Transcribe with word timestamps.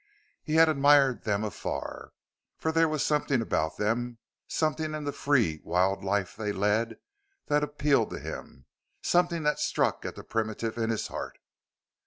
He 0.41 0.55
had 0.55 0.67
admired 0.67 1.25
them 1.25 1.43
afar, 1.43 2.13
for 2.57 2.71
there 2.71 2.89
was 2.89 3.05
something 3.05 3.39
about 3.39 3.77
them, 3.77 4.17
something 4.47 4.95
in 4.95 5.03
the 5.03 5.11
free, 5.11 5.61
wild 5.63 6.03
life 6.03 6.35
they 6.35 6.51
led, 6.51 6.97
that 7.49 7.63
appealed 7.63 8.09
to 8.09 8.19
him; 8.19 8.65
something 9.03 9.43
that 9.43 9.59
struck 9.59 10.03
at 10.03 10.15
the 10.15 10.23
primitive 10.23 10.75
in 10.75 10.89
his 10.89 11.09
heart. 11.09 11.37